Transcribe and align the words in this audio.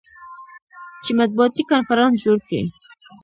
چې 1.03 1.11
مطبوعاتي 1.19 1.63
کنفرانس 1.71 2.15
جوړ 2.25 2.39
کي. 2.49 2.61